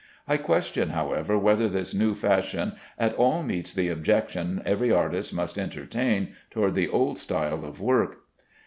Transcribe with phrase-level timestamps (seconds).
[0.27, 5.59] I question, however, whether this new fashion at all meets the objection every artist must
[5.59, 8.21] entertain toward the old style of work.